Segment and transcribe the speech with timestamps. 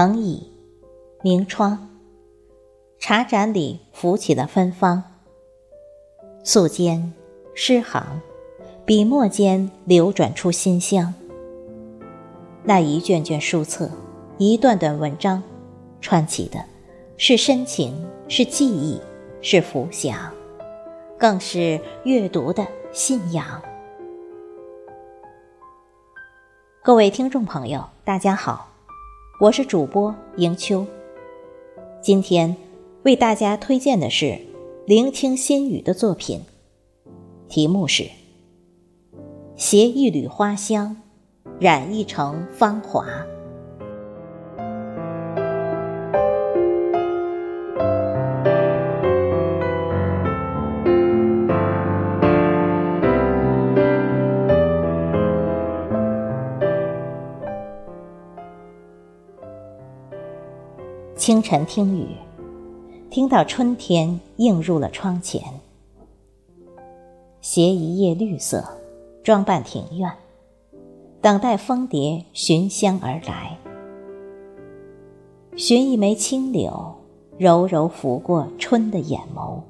[0.00, 0.50] 藤椅，
[1.20, 1.90] 明窗，
[2.98, 5.04] 茶盏里浮起了芬芳。
[6.42, 7.10] 素笺，
[7.54, 8.02] 诗行，
[8.86, 11.12] 笔墨间流转出馨香。
[12.64, 13.90] 那一卷卷书册，
[14.38, 15.42] 一段段文章，
[16.00, 16.64] 串起的，
[17.18, 17.94] 是深情，
[18.26, 18.98] 是记忆，
[19.42, 20.32] 是浮想，
[21.18, 23.60] 更是阅读的信仰。
[26.82, 28.69] 各位听众朋友，大家好，
[29.40, 30.84] 我是主播迎秋。
[32.02, 32.54] 今天
[33.04, 34.38] 为大家推荐的是
[34.86, 36.42] 聆听心语的作品，
[37.48, 38.02] 题目是
[39.56, 40.94] 《携一缕花香，
[41.58, 43.06] 染一城芳华》。
[61.20, 62.16] 清晨听雨，
[63.10, 65.42] 听到春天映入了窗前。
[67.42, 68.64] 携一叶绿色，
[69.22, 70.10] 装扮庭院，
[71.20, 73.58] 等待蜂蝶寻香而来。
[75.56, 76.94] 寻一枚青柳，
[77.36, 79.60] 柔柔拂过春的眼眸。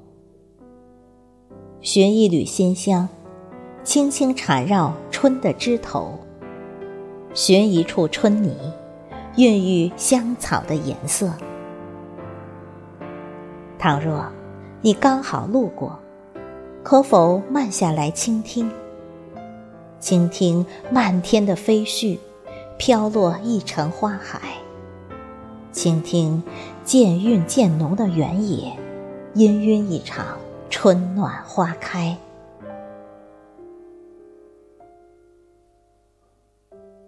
[1.81, 3.09] 寻一缕馨香，
[3.83, 6.13] 轻轻缠绕春的枝头。
[7.33, 8.55] 寻一处春泥。
[9.37, 11.31] 孕育香草的颜色。
[13.79, 14.25] 倘若
[14.81, 15.97] 你刚好路过，
[16.83, 18.69] 可否慢下来倾听？
[19.99, 22.17] 倾听漫天的飞絮，
[22.77, 24.39] 飘落一城花海；
[25.71, 26.41] 倾听
[26.83, 28.75] 渐韵渐浓的原野，
[29.35, 30.37] 氤氲一场
[30.69, 32.17] 春暖花开。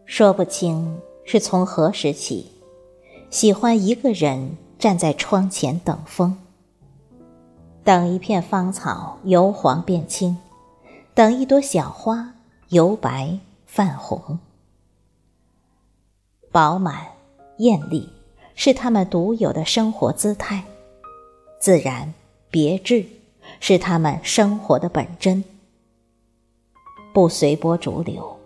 [0.05, 0.95] 说不清。
[1.25, 2.51] 是从何时起，
[3.29, 6.37] 喜欢一个人站在窗前等风，
[7.83, 10.37] 等一片芳草由黄变青，
[11.13, 12.33] 等一朵小花
[12.69, 14.37] 由白泛红。
[16.51, 17.07] 饱满、
[17.57, 18.09] 艳丽
[18.53, 20.63] 是他们独有的生活姿态，
[21.59, 22.13] 自然、
[22.51, 23.05] 别致
[23.59, 25.43] 是他们生活的本真。
[27.13, 28.37] 不随波逐流，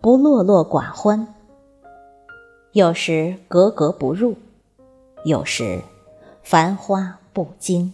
[0.00, 1.34] 不落落寡欢。
[2.72, 4.36] 有时格格不入，
[5.24, 5.82] 有时
[6.44, 7.92] 繁花不惊。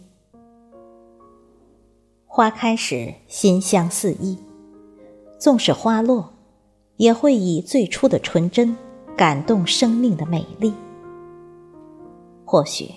[2.26, 4.36] 花开时馨香四溢，
[5.38, 6.34] 纵使花落，
[6.98, 8.76] 也会以最初的纯真
[9.16, 10.74] 感动生命的美丽。
[12.44, 12.90] 或许，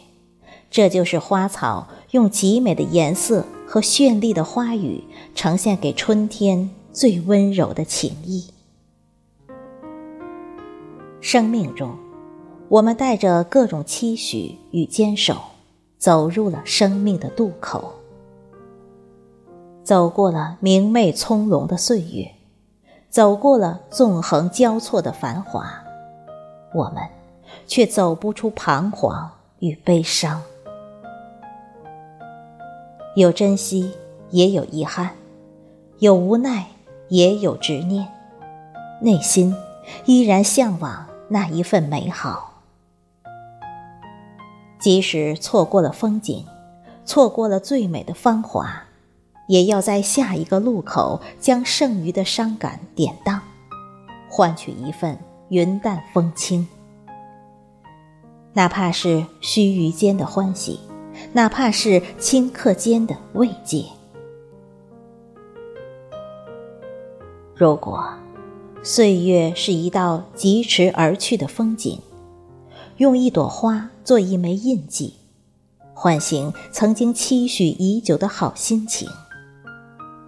[0.69, 8.49] 这就是花草用极美的颜色和绚丽的花语呈现给春天最温柔的情意。
[11.21, 11.95] 生命中，
[12.69, 15.35] 我们带着各种期许与坚守，
[15.97, 17.93] 走入了生命的渡口，
[19.83, 22.31] 走过了明媚葱茏的岁月，
[23.09, 25.69] 走过了纵横交错的繁华，
[26.73, 27.03] 我们
[27.67, 30.41] 却走不出彷徨与悲伤。
[33.15, 33.91] 有珍惜，
[34.29, 35.09] 也有遗憾；
[35.97, 36.67] 有无奈，
[37.09, 38.07] 也有执念。
[39.01, 39.53] 内心
[40.05, 41.08] 依然向往。
[41.31, 42.63] 那一份美好，
[44.79, 46.43] 即使错过了风景，
[47.05, 48.85] 错过了最美的芳华，
[49.47, 53.39] 也要在下一个路口将剩余的伤感典当，
[54.27, 55.19] 换取一份
[55.49, 56.67] 云淡风轻。
[58.53, 60.79] 哪怕是须臾间的欢喜，
[61.31, 63.85] 哪怕是顷刻间的慰藉。
[67.53, 68.11] 如果。
[68.81, 71.99] 岁月是一道疾驰而去的风景，
[72.95, 75.15] 用一朵花做一枚印记，
[75.93, 79.09] 唤醒曾经期许已久的好心情，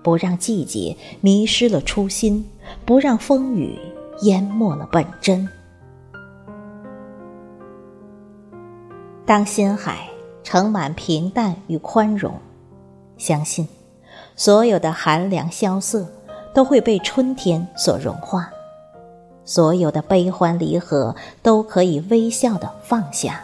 [0.03, 2.45] 不让季节迷失了初心，
[2.86, 3.80] 不让风雨
[4.24, 5.47] 淹没了本真。
[9.25, 10.09] 当心海
[10.44, 12.33] 盛满平淡与宽容，
[13.18, 13.65] 相信
[14.36, 16.06] 所有的寒凉萧瑟。
[16.53, 18.51] 都会被春天所融化，
[19.45, 23.44] 所有的悲欢离合都可以微笑的放下。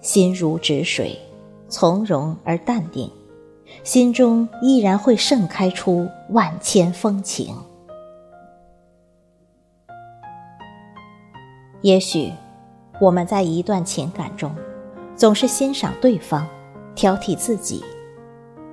[0.00, 1.18] 心如止水，
[1.68, 3.10] 从容而淡定，
[3.84, 7.54] 心中依然会盛开出万千风情。
[11.82, 12.32] 也许，
[13.00, 14.54] 我们在一段情感中，
[15.16, 16.46] 总是欣赏对方，
[16.94, 17.82] 挑剔自己。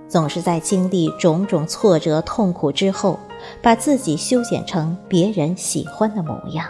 [0.07, 3.19] 总是在经历种种挫折、痛苦之后，
[3.62, 6.65] 把自己修剪成别人喜欢的模样。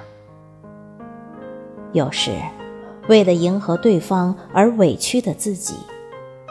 [1.93, 2.31] 有时，
[3.07, 5.75] 为了迎合对方而委屈的自己，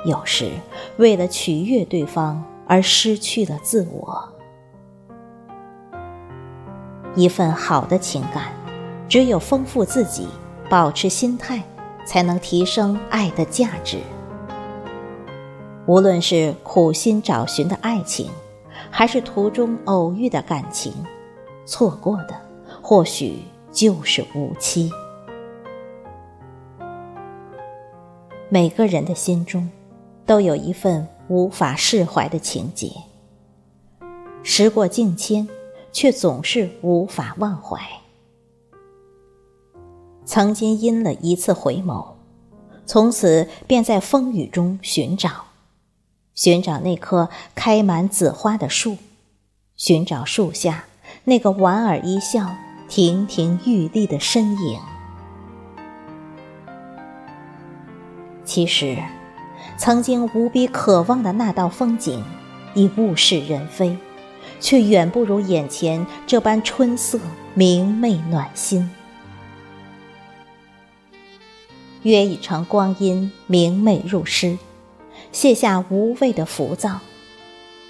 [0.05, 0.51] 有时
[0.97, 4.29] 为了取悦对方而失去了自我。
[7.15, 8.53] 一份好的情感，
[9.09, 10.29] 只有丰富自己，
[10.71, 11.63] 保持心态，
[12.07, 13.99] 才能提升爱的价值。
[15.87, 18.29] 无论是苦心找寻的爱情，
[18.91, 20.93] 还是途中偶遇的感情，
[21.65, 22.35] 错过的
[22.83, 23.39] 或许
[23.71, 24.91] 就是无期。
[28.49, 29.71] 每个人的心中，
[30.25, 32.91] 都有一份无法释怀的情结。
[34.43, 35.49] 时过境迁，
[35.93, 37.81] 却总是无法忘怀。
[40.25, 42.05] 曾经因了一次回眸，
[42.85, 45.46] 从此便在风雨中寻找，
[46.37, 48.99] 寻找那棵开满紫花的树，
[49.75, 50.85] 寻找树下
[51.25, 52.55] 那个莞尔一笑、
[52.89, 54.79] 亭亭玉立的身影。
[58.45, 59.03] 其实，
[59.79, 62.23] 曾经无比渴望的那道风景，
[62.75, 63.97] 已物是人非，
[64.61, 67.19] 却远不如眼前这般春色
[67.55, 68.91] 明媚暖心。
[72.03, 74.57] 约一场光阴明媚入诗，
[75.37, 76.99] 卸下无谓的浮躁，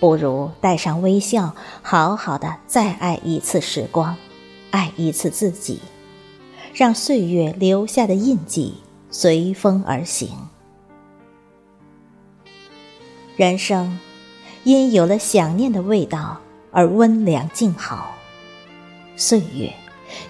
[0.01, 4.17] 不如带上微笑，好好的再爱一次时光，
[4.73, 5.81] 爱一次自己，
[6.75, 8.75] 让岁月留下的印记。
[9.13, 10.29] 随风而行，
[13.37, 13.97] 人生
[14.65, 16.41] 因有了想念的味道
[16.73, 18.17] 而温良静好，
[19.15, 19.73] 岁月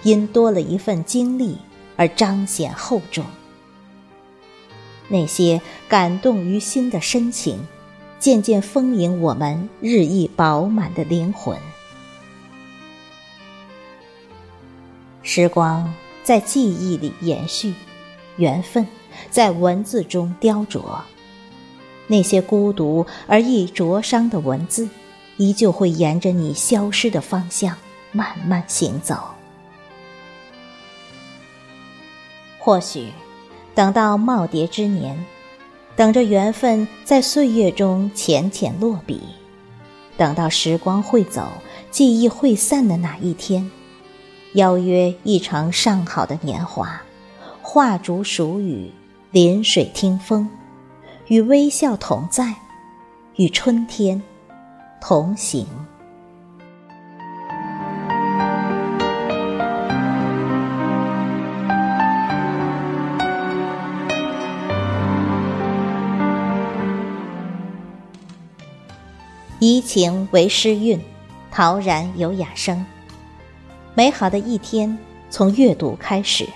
[0.03, 1.57] 因多了一份经历
[1.95, 3.25] 而彰显厚重。
[5.07, 7.65] 那些感动于心的深情，
[8.19, 11.57] 渐渐丰盈我们日益饱满的灵魂。
[15.23, 15.93] 时光
[16.23, 17.73] 在记忆里延续。
[18.37, 18.85] 缘分
[19.31, 21.01] 在文字中雕琢，
[22.05, 24.87] 那些孤独而易灼伤的文字，
[25.37, 27.75] 依旧会沿着你消失的方向
[28.11, 29.29] 慢慢行走。
[32.59, 33.07] 或许，
[33.77, 35.23] 等到耄耋之年，
[35.95, 39.21] 等着缘分在岁月中浅浅落笔，
[40.17, 41.47] 等到时光会走，
[41.91, 43.69] 记忆会散的那一天，
[44.53, 46.99] 邀约一场上好的年华。
[47.61, 48.89] 画竹数雨，
[49.29, 50.49] 临水听风，
[51.27, 52.55] 与微笑同在，
[53.35, 54.19] 与春天
[54.99, 55.67] 同行。
[69.59, 70.99] 怡情为诗韵，
[71.49, 72.85] 陶然有雅声。
[73.95, 74.95] 美好的一天，
[75.31, 76.47] 从阅读开始。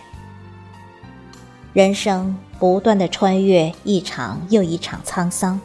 [1.74, 5.59] 人生不断的穿越一场又一场沧桑，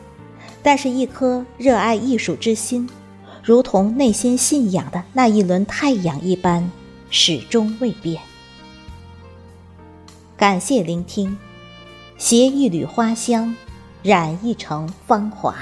[0.63, 2.89] 但是，一颗热爱艺术之心，
[3.43, 6.71] 如同内心信仰的那一轮太阳一般，
[7.11, 8.23] 始终未变。
[10.39, 11.37] 感谢聆听，
[12.17, 13.55] 携一缕花香，
[14.03, 15.55] 染一城芳华。